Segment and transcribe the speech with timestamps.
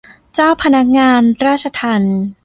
[0.35, 2.17] เจ้าพนักงานราชทัณฑ์